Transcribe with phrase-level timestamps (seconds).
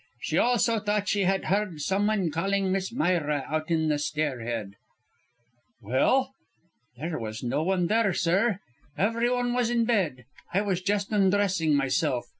[0.19, 4.73] She also thought she had heard someone calling Miss Myra out on the stairhead."
[5.79, 6.33] "Well?"
[6.97, 8.61] "There was no one there, sir.
[8.97, 10.25] Everyone was in bed;
[10.55, 12.25] I was just undressing, myself.